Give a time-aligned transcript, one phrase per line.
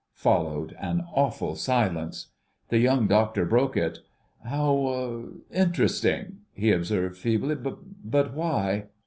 [0.15, 2.29] Followed an awful silence.
[2.69, 3.99] The Young Doctor broke it.
[4.43, 8.85] "How interesting," he observed feebly; "but why?"